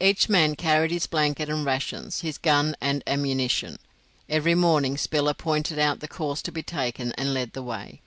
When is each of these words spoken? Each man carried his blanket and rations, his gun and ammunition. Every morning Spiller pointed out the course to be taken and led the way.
Each 0.00 0.28
man 0.28 0.56
carried 0.56 0.90
his 0.90 1.06
blanket 1.06 1.48
and 1.48 1.64
rations, 1.64 2.22
his 2.22 2.36
gun 2.36 2.74
and 2.80 3.00
ammunition. 3.06 3.76
Every 4.28 4.56
morning 4.56 4.98
Spiller 4.98 5.34
pointed 5.34 5.78
out 5.78 6.00
the 6.00 6.08
course 6.08 6.42
to 6.42 6.50
be 6.50 6.64
taken 6.64 7.12
and 7.12 7.32
led 7.32 7.52
the 7.52 7.62
way. 7.62 8.00